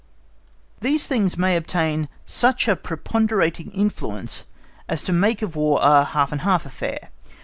[0.79, 4.45] These things may obtain such a preponderating influence
[4.89, 7.09] as to make of War a half and half affair.